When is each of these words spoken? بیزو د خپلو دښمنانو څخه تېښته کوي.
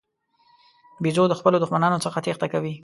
بیزو 1.03 1.23
د 1.29 1.33
خپلو 1.39 1.57
دښمنانو 1.63 2.03
څخه 2.05 2.19
تېښته 2.25 2.47
کوي. 2.53 2.73